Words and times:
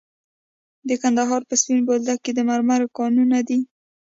د 0.87 0.89
کندهار 1.01 1.41
په 1.49 1.53
سپین 1.61 1.79
بولدک 1.87 2.19
کې 2.25 2.31
د 2.35 2.39
مرمرو 2.49 2.93
کانونه 2.97 3.39
دي. 3.47 3.59